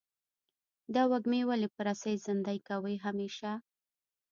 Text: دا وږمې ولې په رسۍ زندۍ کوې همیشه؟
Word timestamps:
دا 0.93 1.03
وږمې 1.11 1.41
ولې 1.49 1.67
په 1.75 1.81
رسۍ 1.87 2.15
زندۍ 2.27 2.57
کوې 2.67 2.95
همیشه؟ 3.05 3.51